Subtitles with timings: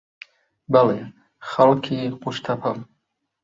[0.71, 1.01] بەڵێ،
[1.49, 2.79] خەڵکی قوشتەپەم.